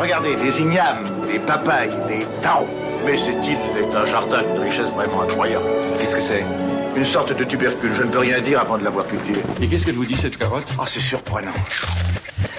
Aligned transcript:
Regardez, 0.00 0.34
des 0.34 0.58
ignames, 0.58 1.02
des 1.30 1.38
papayes, 1.38 1.90
des 2.08 2.24
taos. 2.40 2.66
Mais 3.04 3.18
cette 3.18 3.44
île 3.46 3.58
est 3.78 3.94
un 3.94 4.06
jardin 4.06 4.40
d'une 4.40 4.62
richesse 4.62 4.90
vraiment 4.92 5.20
incroyable. 5.22 5.64
Qu'est-ce 5.98 6.14
que 6.14 6.22
c'est? 6.22 6.42
Une 6.96 7.04
sorte 7.04 7.34
de 7.34 7.44
tubercule, 7.44 7.92
je 7.92 8.04
ne 8.04 8.08
peux 8.08 8.20
rien 8.20 8.40
dire 8.40 8.60
avant 8.60 8.78
de 8.78 8.84
l'avoir 8.84 9.06
cultivée. 9.06 9.42
Et 9.60 9.68
qu'est-ce 9.68 9.84
qu'elle 9.84 9.96
vous 9.96 10.06
dit 10.06 10.16
cette 10.16 10.38
carotte? 10.38 10.66
Oh, 10.78 10.84
c'est 10.86 11.00
surprenant. 11.00 11.52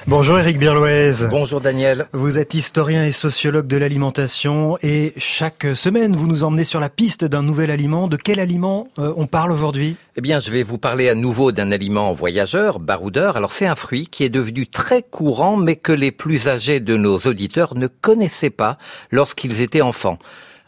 Bonjour 0.07 0.39
Eric 0.39 0.57
Birloise. 0.57 1.27
Bonjour 1.29 1.61
Daniel. 1.61 2.07
Vous 2.11 2.39
êtes 2.39 2.55
historien 2.55 3.05
et 3.05 3.11
sociologue 3.11 3.67
de 3.67 3.77
l'alimentation 3.77 4.75
et 4.81 5.13
chaque 5.17 5.67
semaine 5.75 6.15
vous 6.15 6.25
nous 6.25 6.43
emmenez 6.43 6.63
sur 6.63 6.79
la 6.79 6.89
piste 6.89 7.23
d'un 7.23 7.43
nouvel 7.43 7.69
aliment. 7.69 8.07
De 8.07 8.17
quel 8.17 8.39
aliment 8.39 8.87
euh, 8.97 9.13
on 9.15 9.27
parle 9.27 9.51
aujourd'hui? 9.51 9.97
Eh 10.17 10.21
bien, 10.21 10.39
je 10.39 10.49
vais 10.49 10.63
vous 10.63 10.79
parler 10.79 11.07
à 11.07 11.13
nouveau 11.13 11.51
d'un 11.51 11.71
aliment 11.71 12.11
voyageur, 12.13 12.79
baroudeur. 12.79 13.37
Alors, 13.37 13.51
c'est 13.51 13.67
un 13.67 13.75
fruit 13.75 14.07
qui 14.07 14.23
est 14.23 14.29
devenu 14.29 14.65
très 14.65 15.03
courant, 15.03 15.55
mais 15.55 15.75
que 15.75 15.91
les 15.91 16.11
plus 16.11 16.47
âgés 16.47 16.79
de 16.79 16.97
nos 16.97 17.19
auditeurs 17.19 17.75
ne 17.75 17.85
connaissaient 17.85 18.49
pas 18.49 18.79
lorsqu'ils 19.11 19.61
étaient 19.61 19.81
enfants. 19.81 20.17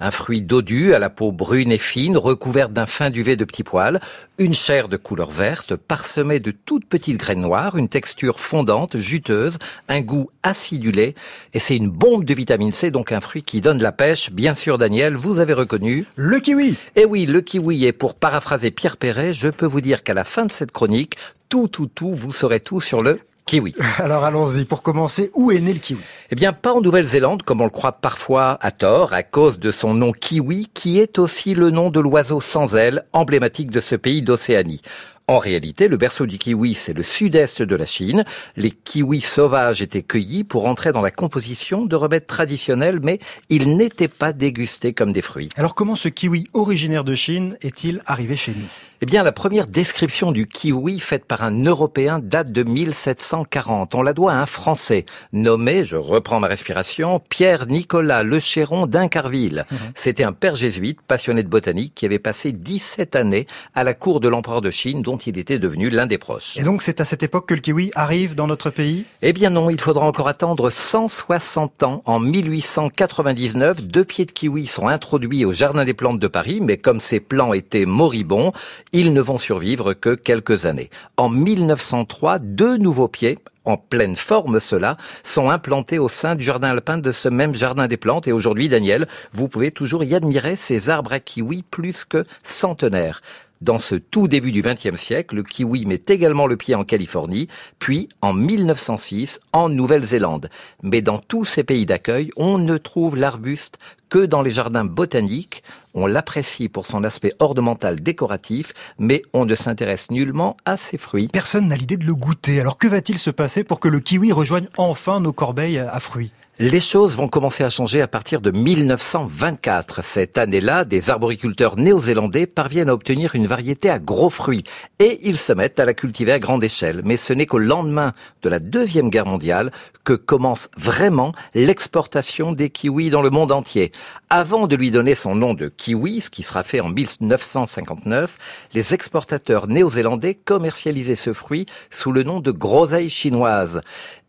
Un 0.05 0.12
fruit 0.12 0.41
dodu 0.41 0.93
à 0.93 0.99
la 0.99 1.09
peau 1.09 1.31
brune 1.31 1.71
et 1.71 1.77
fine, 1.77 2.17
recouverte 2.17 2.73
d'un 2.73 2.85
fin 2.85 3.09
duvet 3.09 3.38
de 3.38 3.45
petits 3.45 3.63
poils, 3.63 4.02
une 4.38 4.53
chair 4.53 4.89
de 4.89 4.98
couleur 4.98 5.31
verte, 5.31 5.77
parsemée 5.77 6.41
de 6.41 6.52
toutes 6.52 6.85
petites 6.85 7.16
graines 7.16 7.39
noires, 7.39 7.77
une 7.77 7.88
texture 7.88 8.41
fondante, 8.41 8.97
juteuse, 8.97 9.59
un 9.88 10.02
goût 10.02 10.30
acidulé, 10.44 11.16
et 11.53 11.59
c'est 11.59 11.77
une 11.77 11.88
bombe 11.88 12.25
de 12.25 12.34
vitamine 12.34 12.73
C, 12.73 12.91
donc 12.91 13.13
un 13.13 13.21
fruit 13.21 13.44
qui 13.44 13.61
donne 13.61 13.81
la 13.81 13.94
pêche. 13.94 14.30
Bien 14.30 14.55
sûr, 14.55 14.77
Daniel, 14.77 15.16
vous 15.16 15.39
avez 15.39 15.53
reconnu. 15.53 16.05
Le 16.17 16.41
kiwi 16.41 16.75
Eh 16.97 17.05
oui, 17.05 17.25
le 17.25 17.39
kiwi, 17.39 17.85
et 17.85 17.94
pour 17.94 18.16
paraphraser 18.16 18.72
Pierre 18.72 18.97
Perret, 18.97 19.33
je 19.33 19.47
peux 19.47 19.66
vous 19.66 19.80
dire 19.80 20.03
qu'à 20.03 20.13
la 20.13 20.25
fin 20.25 20.45
de 20.45 20.52
cette 20.52 20.73
chronique, 20.73 21.16
tout, 21.47 21.70
tout, 21.70 21.88
tout, 21.88 22.11
vous 22.13 22.33
saurez 22.33 22.59
tout 22.59 22.81
sur 22.81 22.99
le 22.99 23.22
kiwi. 23.45 23.73
Alors 23.99 24.23
allons-y, 24.25 24.66
pour 24.66 24.83
commencer, 24.83 25.31
où 25.33 25.52
est 25.52 25.59
né 25.59 25.73
le 25.73 25.80
kiwi? 25.80 26.02
Eh 26.34 26.36
bien, 26.36 26.52
pas 26.52 26.73
en 26.73 26.82
Nouvelle-Zélande, 26.82 27.44
comme 27.44 27.62
on 27.62 27.66
le 27.66 27.70
croit 27.70 27.92
parfois 27.92 28.58
à 28.60 28.72
tort, 28.72 29.14
à 29.14 29.22
cause 29.22 29.60
de 29.60 29.70
son 29.70 29.94
nom 29.94 30.12
kiwi, 30.12 30.67
qui 30.73 31.00
est 31.00 31.20
aussi 31.20 31.53
le 31.53 31.70
nom 31.70 31.92
de 31.92 32.00
l'oiseau 32.00 32.42
sans 32.42 32.75
ailes, 32.75 33.06
emblématique 33.14 33.70
de 33.70 33.80
ce 33.80 33.95
pays 33.95 34.23
d'Océanie. 34.23 34.81
En 35.27 35.39
réalité, 35.39 35.88
le 35.88 35.95
berceau 35.95 36.25
du 36.25 36.38
kiwi, 36.38 36.73
c'est 36.73 36.91
le 36.91 37.02
sud-est 37.02 37.61
de 37.61 37.75
la 37.77 37.85
Chine. 37.85 38.25
Les 38.57 38.71
kiwis 38.71 39.21
sauvages 39.21 39.81
étaient 39.81 40.02
cueillis 40.02 40.43
pour 40.43 40.66
entrer 40.66 40.91
dans 40.91 40.99
la 40.99 41.11
composition 41.11 41.85
de 41.85 41.95
remèdes 41.95 42.25
traditionnels, 42.25 42.99
mais 43.02 43.19
ils 43.47 43.77
n'étaient 43.77 44.09
pas 44.09 44.33
dégustés 44.33 44.91
comme 44.94 45.13
des 45.13 45.21
fruits. 45.21 45.47
Alors 45.55 45.75
comment 45.75 45.95
ce 45.95 46.09
kiwi 46.09 46.49
originaire 46.53 47.05
de 47.05 47.16
Chine 47.16 47.55
est-il 47.61 48.01
arrivé 48.05 48.35
chez 48.35 48.51
nous? 48.51 48.67
Eh 49.01 49.05
bien, 49.05 49.23
la 49.23 49.33
première 49.33 49.67
description 49.67 50.31
du 50.31 50.45
kiwi 50.45 50.97
faite 50.97 51.25
par 51.25 51.44
un 51.44 51.63
Européen 51.66 52.19
date 52.19 52.53
de 52.53 52.63
1740. 52.63 53.95
On 53.95 54.01
la 54.01 54.13
doit 54.13 54.31
à 54.31 54.38
un 54.38 54.45
Français 54.45 55.05
nommé, 55.33 55.83
je 55.83 55.97
reprends 55.97 56.39
ma 56.39 56.47
respiration, 56.47 57.21
Pierre-Nicolas 57.27 58.23
Lechéron 58.23 58.88
d'Incarville. 58.88 59.66
Mmh. 59.69 59.75
C'était 59.95 60.23
un 60.23 60.31
père 60.31 60.55
jésuite 60.55 61.01
passionné 61.01 61.44
de 61.44 61.49
botanique 61.49 61.94
qui 61.95 62.05
avait 62.05 62.17
passé 62.17 62.53
17 62.53 63.17
années 63.17 63.45
à 63.75 63.83
la 63.83 63.94
cour 63.94 64.21
de 64.21 64.29
l'empereur 64.29 64.61
de 64.61 64.71
Chine 64.71 65.01
dont 65.01 65.12
il 65.17 65.38
était 65.38 65.59
devenu 65.59 65.89
l'un 65.89 66.06
des 66.06 66.17
proches. 66.17 66.58
Et 66.58 66.64
donc 66.64 66.81
c'est 66.81 67.02
à 67.02 67.06
cette 67.06 67.23
époque 67.23 67.47
que 67.47 67.53
le 67.53 67.61
kiwi 67.61 67.92
arrive 67.95 68.36
dans 68.36 68.47
notre 68.47 68.69
pays? 68.69 69.06
Eh 69.22 69.33
bien 69.33 69.50
non, 69.50 69.69
il 69.69 69.80
faudra 69.80 70.06
encore 70.06 70.28
attendre 70.28 70.69
160 70.69 71.83
ans. 71.83 72.02
En 72.06 72.19
1899, 72.19 73.84
deux 73.84 74.06
pieds 74.06 74.25
de 74.25 74.31
kiwi 74.31 74.67
sont 74.67 74.88
introduits 74.88 75.45
au 75.45 75.52
Jardin 75.52 75.86
des 75.86 75.94
plantes 75.94 76.19
de 76.19 76.28
Paris, 76.28 76.59
mais 76.61 76.78
comme 76.78 77.00
ces 77.00 77.19
plants 77.19 77.53
étaient 77.53 77.86
moribonds, 77.86 78.52
ils 78.91 79.14
ne 79.14 79.22
vont 79.22 79.38
survivre 79.38 79.94
que 79.94 80.16
quelques 80.16 80.66
années. 80.66 80.89
En 81.17 81.30
1903, 81.30 82.39
deux 82.39 82.78
nouveaux 82.78 83.08
pieds 83.08 83.38
en 83.66 83.78
pleine 83.78 84.16
forme 84.16 84.59
cela, 84.59 84.97
sont 85.23 85.50
implantés 85.50 86.00
au 86.00 86.09
sein 86.09 86.36
du 86.36 86.44
jardin 86.44 86.69
alpin 86.69 86.97
de 86.97 87.11
ce 87.11 87.30
même 87.30 87.56
jardin 87.56 87.88
des 87.88 87.97
plantes. 87.97 88.28
Et 88.28 88.31
aujourd'hui, 88.31 88.69
Daniel, 88.69 89.08
vous 89.31 89.47
pouvez 89.47 89.72
toujours 89.72 90.03
y 90.03 90.16
admirer 90.16 90.56
ces 90.56 90.89
arbres 90.89 91.14
à 91.14 91.19
kiwi 91.19 91.64
plus 91.64 92.06
que 92.06 92.25
centenaires. 92.44 93.22
Dans 93.64 93.80
ce 93.80 93.95
tout 93.95 94.28
début 94.28 94.51
du 94.51 94.62
XXe 94.62 95.00
siècle, 95.00 95.38
le 95.38 95.44
kiwi 95.44 95.85
met 95.85 96.01
également 96.09 96.47
le 96.47 96.57
pied 96.57 96.75
en 96.75 96.84
Californie, 96.84 97.47
puis 97.79 98.09
en 98.22 98.34
1906 98.34 99.40
en 99.53 99.69
Nouvelle-Zélande. 99.69 100.50
Mais 100.81 101.01
dans 101.01 101.18
tous 101.18 101.46
ces 101.46 101.63
pays 101.63 101.85
d'accueil, 101.85 102.29
on 102.35 102.57
ne 102.57 102.75
trouve 102.75 103.16
l'arbuste 103.16 103.78
que 104.09 104.25
dans 104.25 104.41
les 104.41 104.51
jardins 104.51 104.84
botaniques. 104.84 105.63
On 105.94 106.07
l'apprécie 106.07 106.68
pour 106.68 106.85
son 106.85 107.06
aspect 107.06 107.31
ornemental 107.40 108.01
décoratif, 108.01 108.74
mais 109.00 109.22
on 109.31 109.46
ne 109.46 109.56
s'intéresse 109.56 110.12
nullement 110.12 110.57
à 110.66 110.75
ses 110.75 110.97
fruits. 110.97 111.30
Personne 111.31 111.69
n'a 111.69 111.78
l'idée 111.78 111.95
de 111.95 112.06
le 112.06 112.16
goûter. 112.16 112.59
Alors 112.59 112.78
que 112.78 112.88
va-t-il 112.88 113.18
se 113.18 113.30
passer 113.30 113.63
pour 113.63 113.80
que 113.80 113.88
le 113.88 114.01
kiwi 114.01 114.34
rejoigne 114.34 114.68
enfin 114.75 115.22
nos 115.22 115.31
corbeilles 115.31 115.80
à 115.80 116.01
fruits? 116.01 116.34
Les 116.59 116.81
choses 116.81 117.16
vont 117.16 117.28
commencer 117.28 117.64
à 117.64 117.72
changer 117.72 118.00
à 118.03 118.08
partir 118.08 118.40
de 118.40 118.52
1924. 118.52 120.03
Cette 120.03 120.38
année-là, 120.38 120.86
des 120.86 121.09
arboriculteurs 121.09 121.78
néo-zélandais 121.78 122.46
parviennent 122.46 122.90
à 122.90 122.94
obtenir 122.94 123.34
une 123.34 123.47
variété 123.47 123.90
à 123.90 123.97
gros 123.97 124.30
fruits 124.30 124.63
et 125.00 125.19
ils 125.24 125.40
se 125.40 125.52
mettent 125.52 125.80
à 125.80 125.86
la 125.86 125.96
cultiver 125.96 126.31
à 126.31 126.38
grande 126.38 126.63
échelle. 126.63 127.02
Mais 127.06 127.18
ce 127.18 127.34
n'est 127.34 127.47
qu'au 127.47 127.58
lendemain 127.58 128.13
de 128.44 128.50
la 128.50 128.59
Deuxième 128.59 129.09
Guerre 129.09 129.25
mondiale 129.25 129.72
que 130.03 130.13
commence 130.13 130.69
vraiment 130.78 131.34
l'exportation 131.56 132.52
des 132.52 132.69
kiwis 132.69 133.09
dans 133.09 133.24
le 133.24 133.31
monde 133.31 133.52
entier. 133.52 133.92
Avant 134.30 134.68
de 134.68 134.75
lui 134.75 134.92
donner 134.92 135.16
son 135.16 135.34
nom 135.34 135.56
de 135.56 135.69
kiwi, 135.69 136.22
ce 136.22 136.30
qui 136.30 136.44
sera 136.44 136.62
fait 136.62 136.81
en 136.81 136.90
1959, 136.90 138.68
les 138.75 138.94
exportateurs 138.94 139.68
néo-zélandais 139.68 140.36
commercialisaient 140.36 141.16
ce 141.16 141.34
fruit 141.34 141.66
sous 141.90 142.12
le 142.12 142.22
nom 142.22 142.42
de 142.42 142.52
groseille 142.52 143.09
chinoise. 143.09 143.81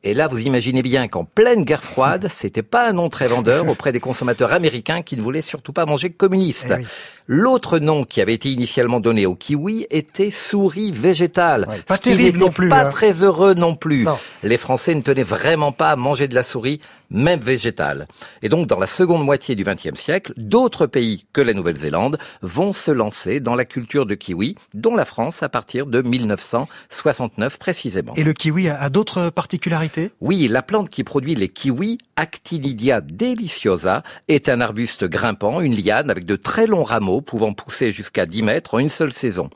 Et 0.06 0.12
là, 0.12 0.28
vous 0.28 0.40
imaginez 0.40 0.82
bien 0.82 1.08
qu'en 1.08 1.24
pleine 1.24 1.64
guerre 1.64 1.82
froide, 1.82 2.28
c'était 2.30 2.62
pas 2.62 2.86
un 2.86 2.92
nom 2.92 3.08
très 3.08 3.26
vendeur 3.26 3.66
auprès 3.70 3.90
des 3.90 4.00
consommateurs 4.00 4.52
américains 4.52 5.00
qui 5.00 5.16
ne 5.16 5.22
voulaient 5.22 5.42
surtout 5.42 5.72
pas 5.72 5.86
manger 5.86 6.10
communiste. 6.10 6.74
Eh 6.78 6.84
L'autre 7.26 7.78
nom 7.78 8.04
qui 8.04 8.20
avait 8.20 8.34
été 8.34 8.50
initialement 8.50 9.00
donné 9.00 9.24
au 9.24 9.34
kiwi 9.34 9.86
était 9.90 10.30
souris 10.30 10.92
végétale. 10.92 11.66
Ouais, 11.68 11.80
pas 11.86 11.94
ce 11.94 12.00
terrible 12.00 12.38
non 12.38 12.50
plus, 12.50 12.68
Pas 12.68 12.86
hein. 12.86 12.90
très 12.90 13.22
heureux 13.22 13.54
non 13.54 13.76
plus. 13.76 14.04
Non. 14.04 14.18
Les 14.42 14.58
Français 14.58 14.94
ne 14.94 15.00
tenaient 15.00 15.22
vraiment 15.22 15.72
pas 15.72 15.90
à 15.90 15.96
manger 15.96 16.28
de 16.28 16.34
la 16.34 16.42
souris, 16.42 16.80
même 17.10 17.40
végétale. 17.40 18.08
Et 18.42 18.50
donc, 18.50 18.66
dans 18.66 18.78
la 18.78 18.86
seconde 18.86 19.24
moitié 19.24 19.54
du 19.54 19.64
XXe 19.64 19.98
siècle, 19.98 20.34
d'autres 20.36 20.86
pays 20.86 21.24
que 21.32 21.40
la 21.40 21.54
Nouvelle-Zélande 21.54 22.18
vont 22.42 22.74
se 22.74 22.90
lancer 22.90 23.40
dans 23.40 23.54
la 23.54 23.64
culture 23.64 24.04
de 24.04 24.14
kiwi, 24.14 24.56
dont 24.74 24.94
la 24.94 25.06
France 25.06 25.42
à 25.42 25.48
partir 25.48 25.86
de 25.86 26.02
1969 26.02 27.58
précisément. 27.58 28.12
Et 28.16 28.24
le 28.24 28.34
kiwi 28.34 28.68
a, 28.68 28.78
a 28.78 28.90
d'autres 28.90 29.30
particularités? 29.30 30.10
Oui, 30.20 30.46
la 30.48 30.60
plante 30.60 30.90
qui 30.90 31.04
produit 31.04 31.34
les 31.34 31.48
kiwis, 31.48 31.98
Actinidia 32.16 33.00
deliciosa, 33.00 34.02
est 34.28 34.50
un 34.50 34.60
arbuste 34.60 35.04
grimpant, 35.04 35.60
une 35.60 35.74
liane 35.74 36.10
avec 36.10 36.26
de 36.26 36.36
très 36.36 36.66
longs 36.66 36.84
rameaux 36.84 37.13
pouvant 37.20 37.52
pousser 37.52 37.90
jusqu'à 37.90 38.26
10 38.26 38.42
mètres 38.42 38.74
en 38.74 38.78
une 38.78 38.88
seule 38.88 39.12
saison. 39.12 39.50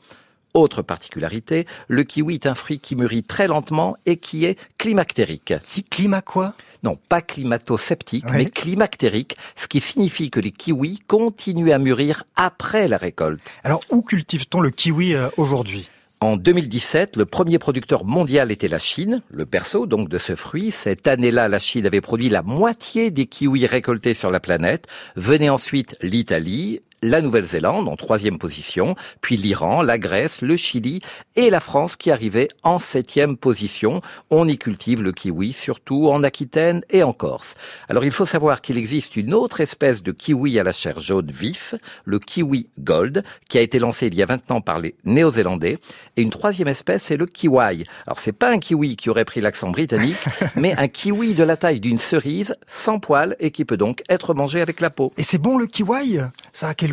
Autre 0.55 0.81
particularité, 0.81 1.67
le 1.87 2.03
kiwi 2.03 2.35
est 2.35 2.47
un 2.47 2.55
fruit 2.55 2.79
qui 2.79 2.95
mûrit 2.95 3.23
très 3.23 3.47
lentement 3.47 3.97
et 4.07 4.17
qui 4.17 4.45
est 4.45 4.57
climactérique. 4.79 5.53
Si 5.61 5.83
climat 5.83 6.21
quoi? 6.21 6.55
Non, 6.81 6.97
pas 7.09 7.21
climato-sceptique, 7.21 8.25
mais 8.31 8.45
climactérique, 8.45 9.35
ce 9.55 9.67
qui 9.67 9.79
signifie 9.79 10.31
que 10.31 10.39
les 10.39 10.51
kiwis 10.51 10.99
continuent 11.05 11.71
à 11.71 11.77
mûrir 11.77 12.23
après 12.35 12.87
la 12.87 12.97
récolte. 12.97 13.41
Alors 13.63 13.81
où 13.91 14.01
cultive-t-on 14.01 14.61
le 14.61 14.71
kiwi 14.71 15.13
euh, 15.13 15.27
aujourd'hui? 15.37 15.87
En 16.21 16.35
2017, 16.35 17.15
le 17.15 17.25
premier 17.25 17.59
producteur 17.59 18.03
mondial 18.03 18.51
était 18.51 18.67
la 18.67 18.79
Chine, 18.79 19.21
le 19.29 19.45
berceau 19.45 19.85
donc 19.85 20.09
de 20.09 20.17
ce 20.17 20.35
fruit. 20.35 20.71
Cette 20.71 21.07
année-là, 21.07 21.47
la 21.47 21.59
Chine 21.59 21.85
avait 21.85 22.01
produit 22.01 22.27
la 22.27 22.41
moitié 22.41 23.09
des 23.09 23.25
kiwis 23.25 23.67
récoltés 23.67 24.13
sur 24.13 24.29
la 24.29 24.41
planète. 24.41 24.87
Venait 25.15 25.49
ensuite 25.49 25.95
l'Italie, 26.01 26.81
la 27.01 27.21
Nouvelle-Zélande 27.21 27.87
en 27.87 27.95
troisième 27.95 28.37
position, 28.37 28.95
puis 29.21 29.37
l'Iran, 29.37 29.81
la 29.81 29.97
Grèce, 29.97 30.41
le 30.41 30.57
Chili 30.57 31.01
et 31.35 31.49
la 31.49 31.59
France 31.59 31.95
qui 31.95 32.11
arrivait 32.11 32.49
en 32.63 32.79
septième 32.79 33.37
position. 33.37 34.01
On 34.29 34.47
y 34.47 34.57
cultive 34.57 35.01
le 35.01 35.11
kiwi, 35.11 35.53
surtout 35.53 36.09
en 36.09 36.23
Aquitaine 36.23 36.83
et 36.89 37.03
en 37.03 37.13
Corse. 37.13 37.55
Alors 37.87 38.05
il 38.05 38.11
faut 38.11 38.25
savoir 38.25 38.61
qu'il 38.61 38.77
existe 38.77 39.15
une 39.15 39.33
autre 39.33 39.61
espèce 39.61 40.03
de 40.03 40.11
kiwi 40.11 40.59
à 40.59 40.63
la 40.63 40.71
chair 40.71 40.99
jaune 40.99 41.31
vif, 41.31 41.75
le 42.05 42.19
kiwi 42.19 42.69
gold, 42.79 43.23
qui 43.47 43.57
a 43.57 43.61
été 43.61 43.79
lancé 43.79 44.07
il 44.07 44.15
y 44.15 44.23
a 44.23 44.25
20 44.25 44.51
ans 44.51 44.61
par 44.61 44.79
les 44.79 44.95
Néo-Zélandais. 45.05 45.79
Et 46.17 46.21
une 46.21 46.29
troisième 46.29 46.67
espèce, 46.67 47.03
c'est 47.03 47.17
le 47.17 47.25
kiwi. 47.25 47.85
Alors 48.05 48.19
c'est 48.19 48.31
pas 48.31 48.51
un 48.51 48.59
kiwi 48.59 48.95
qui 48.95 49.09
aurait 49.09 49.25
pris 49.25 49.41
l'accent 49.41 49.69
britannique, 49.69 50.17
mais 50.55 50.75
un 50.77 50.87
kiwi 50.87 51.33
de 51.33 51.43
la 51.43 51.57
taille 51.57 51.79
d'une 51.79 51.97
cerise, 51.97 52.55
sans 52.67 52.99
poils 52.99 53.35
et 53.39 53.51
qui 53.51 53.65
peut 53.65 53.77
donc 53.77 54.03
être 54.09 54.33
mangé 54.33 54.61
avec 54.61 54.79
la 54.81 54.89
peau. 54.89 55.13
Et 55.17 55.23
c'est 55.23 55.37
bon 55.37 55.57
le 55.57 55.65
kiwi 55.65 56.19
Ça 56.53 56.69
a 56.69 56.73
quel 56.73 56.88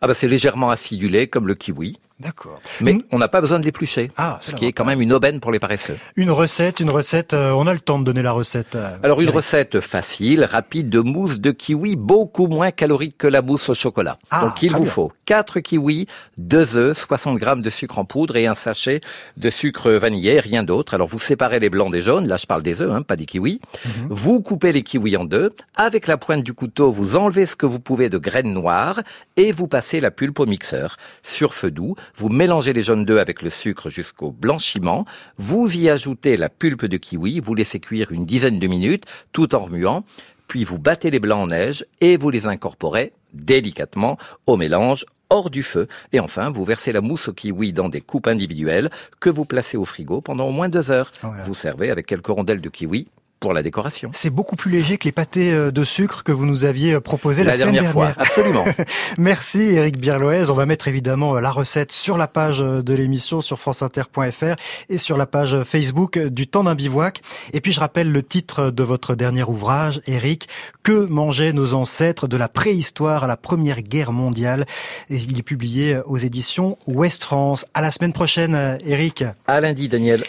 Ah 0.00 0.06
bah 0.06 0.14
c'est 0.14 0.28
légèrement 0.28 0.70
acidulé 0.70 1.28
comme 1.28 1.46
le 1.46 1.54
kiwi. 1.54 1.98
D'accord. 2.18 2.60
Mais 2.80 2.92
Une- 2.92 3.02
on 3.12 3.18
n'a 3.18 3.28
pas 3.28 3.42
besoin 3.42 3.58
de 3.60 3.64
l'éplucher. 3.64 4.10
Ah, 4.16 4.38
ce 4.40 4.54
qui 4.54 4.64
est 4.64 4.72
quand 4.72 4.86
même 4.86 5.02
une 5.02 5.12
aubaine 5.12 5.38
pour 5.38 5.52
les 5.52 5.58
paresseux. 5.58 5.98
Une 6.16 6.30
recette, 6.30 6.80
une 6.80 6.88
recette. 6.88 7.34
euh, 7.34 7.50
on 7.50 7.66
a 7.66 7.74
le 7.74 7.80
temps 7.80 7.98
de 7.98 8.04
donner 8.04 8.22
la 8.22 8.32
recette. 8.32 8.74
euh, 8.74 8.96
Alors 9.02 9.20
une 9.20 9.28
recette 9.28 9.80
facile, 9.80 10.44
rapide 10.44 10.88
de 10.88 11.00
mousse 11.00 11.40
de 11.40 11.50
kiwi, 11.50 11.94
beaucoup 11.94 12.46
moins 12.46 12.70
calorique 12.70 13.18
que 13.18 13.26
la 13.26 13.42
mousse 13.42 13.68
au 13.68 13.74
chocolat. 13.74 14.18
Ah, 14.30 14.46
Donc 14.46 14.62
il 14.62 14.72
vous 14.72 14.84
bien. 14.84 14.90
faut 14.90 15.12
4 15.26 15.60
kiwis, 15.60 16.06
2 16.38 16.76
œufs, 16.78 16.96
60 16.96 17.36
grammes 17.36 17.60
de 17.60 17.68
sucre 17.68 17.98
en 17.98 18.06
poudre 18.06 18.36
et 18.36 18.46
un 18.46 18.54
sachet 18.54 19.02
de 19.36 19.50
sucre 19.50 19.90
vanillé, 19.90 20.40
rien 20.40 20.62
d'autre. 20.62 20.94
Alors 20.94 21.08
vous 21.08 21.18
séparez 21.18 21.60
les 21.60 21.68
blancs 21.68 21.92
des 21.92 22.00
jaunes, 22.00 22.26
là 22.26 22.38
je 22.38 22.46
parle 22.46 22.62
des 22.62 22.80
œufs, 22.80 22.90
hein, 22.92 23.02
pas 23.02 23.16
des 23.16 23.26
kiwis. 23.26 23.60
Mhm. 23.84 24.06
Vous 24.08 24.40
coupez 24.40 24.72
les 24.72 24.82
kiwis 24.82 25.18
en 25.18 25.26
deux. 25.26 25.52
Avec 25.74 26.06
la 26.06 26.16
pointe 26.16 26.42
du 26.42 26.54
couteau, 26.54 26.90
vous 26.92 27.14
enlevez 27.16 27.44
ce 27.44 27.56
que 27.56 27.66
vous 27.66 27.80
pouvez 27.80 28.08
de 28.08 28.16
graines 28.16 28.54
noires 28.54 29.00
et 29.36 29.52
vous 29.52 29.68
passez 29.68 30.00
la 30.00 30.10
pulpe 30.10 30.40
au 30.40 30.46
mixeur. 30.46 30.96
Sur 31.22 31.52
feu 31.52 31.70
doux, 31.70 31.94
vous 32.14 32.28
mélangez 32.28 32.72
les 32.72 32.82
jaunes 32.82 33.04
d'œufs 33.04 33.20
avec 33.20 33.42
le 33.42 33.50
sucre 33.50 33.90
jusqu'au 33.90 34.30
blanchiment. 34.30 35.04
Vous 35.38 35.76
y 35.76 35.88
ajoutez 35.88 36.36
la 36.36 36.48
pulpe 36.48 36.86
de 36.86 36.96
kiwi, 36.96 37.40
vous 37.40 37.54
laissez 37.54 37.80
cuire 37.80 38.12
une 38.12 38.26
dizaine 38.26 38.58
de 38.58 38.66
minutes 38.66 39.04
tout 39.32 39.54
en 39.54 39.60
remuant. 39.60 40.04
Puis 40.48 40.64
vous 40.64 40.78
battez 40.78 41.10
les 41.10 41.18
blancs 41.18 41.44
en 41.44 41.46
neige 41.48 41.84
et 42.00 42.16
vous 42.16 42.30
les 42.30 42.46
incorporez 42.46 43.12
délicatement 43.32 44.16
au 44.46 44.56
mélange 44.56 45.04
hors 45.30 45.50
du 45.50 45.62
feu. 45.62 45.88
Et 46.12 46.20
enfin, 46.20 46.50
vous 46.50 46.64
versez 46.64 46.92
la 46.92 47.00
mousse 47.00 47.28
au 47.28 47.32
kiwi 47.32 47.72
dans 47.72 47.88
des 47.88 48.00
coupes 48.00 48.28
individuelles 48.28 48.90
que 49.20 49.30
vous 49.30 49.44
placez 49.44 49.76
au 49.76 49.84
frigo 49.84 50.20
pendant 50.20 50.46
au 50.46 50.52
moins 50.52 50.68
deux 50.68 50.90
heures. 50.90 51.12
Voilà. 51.22 51.42
Vous 51.42 51.54
servez 51.54 51.90
avec 51.90 52.06
quelques 52.06 52.28
rondelles 52.28 52.60
de 52.60 52.68
kiwi 52.68 53.08
pour 53.40 53.52
la 53.52 53.62
décoration. 53.62 54.10
C'est 54.12 54.30
beaucoup 54.30 54.56
plus 54.56 54.70
léger 54.70 54.96
que 54.98 55.04
les 55.04 55.12
pâtés 55.12 55.52
euh, 55.52 55.70
de 55.70 55.84
sucre 55.84 56.22
que 56.24 56.32
vous 56.32 56.46
nous 56.46 56.64
aviez 56.64 56.94
euh, 56.94 57.00
proposés 57.00 57.44
la, 57.44 57.52
La 57.52 57.58
semaine 57.58 57.74
dernière 57.74 57.92
fois, 57.92 58.12
absolument. 58.16 58.64
Merci 59.18 59.60
Eric 59.60 59.98
Birloez. 59.98 60.50
On 60.50 60.54
va 60.54 60.66
mettre 60.66 60.88
évidemment 60.88 61.36
euh, 61.36 61.40
la 61.40 61.50
recette 61.50 61.92
sur 61.92 62.16
la 62.16 62.28
page 62.28 62.58
de 62.58 62.94
l'émission 62.94 63.40
sur 63.40 63.58
franceinter.fr 63.58 64.56
et 64.88 64.98
sur 64.98 65.16
la 65.16 65.26
page 65.26 65.62
Facebook 65.64 66.18
du 66.18 66.46
temps 66.46 66.64
d'un 66.64 66.74
bivouac. 66.74 67.20
Et 67.52 67.60
puis 67.60 67.72
je 67.72 67.80
rappelle 67.80 68.10
le 68.10 68.22
titre 68.22 68.70
de 68.70 68.82
votre 68.82 69.14
dernier 69.14 69.44
ouvrage, 69.44 70.00
Eric, 70.06 70.48
Que 70.82 71.06
mangeaient 71.06 71.52
nos 71.52 71.74
ancêtres 71.74 72.28
de 72.28 72.36
la 72.36 72.48
préhistoire 72.48 73.24
à 73.24 73.26
la 73.26 73.36
Première 73.36 73.82
Guerre 73.82 74.12
mondiale? 74.12 74.66
Et 75.10 75.16
il 75.16 75.38
est 75.38 75.42
publié 75.42 75.98
aux 76.06 76.18
éditions 76.18 76.78
Ouest 76.86 77.24
France. 77.24 77.66
À 77.74 77.80
la 77.80 77.90
semaine 77.90 78.12
prochaine, 78.12 78.78
Eric. 78.84 79.24
À 79.46 79.60
lundi, 79.60 79.88
Daniel. 79.88 80.24